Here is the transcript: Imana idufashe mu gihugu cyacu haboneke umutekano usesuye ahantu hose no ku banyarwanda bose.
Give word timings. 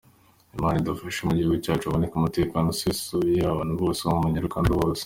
Imana 0.55 0.75
idufashe 0.77 1.19
mu 1.27 1.33
gihugu 1.37 1.55
cyacu 1.65 1.85
haboneke 1.87 2.15
umutekano 2.17 2.67
usesuye 2.69 3.37
ahantu 3.51 3.81
hose 3.81 4.01
no 4.03 4.11
ku 4.17 4.23
banyarwanda 4.25 4.73
bose. 4.79 4.99